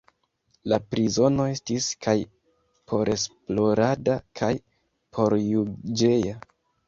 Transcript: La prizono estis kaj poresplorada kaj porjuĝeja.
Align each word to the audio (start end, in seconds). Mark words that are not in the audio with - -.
La 0.71 0.77
prizono 0.93 1.43
estis 1.49 1.89
kaj 2.05 2.15
poresplorada 2.91 4.15
kaj 4.41 4.51
porjuĝeja. 5.19 6.35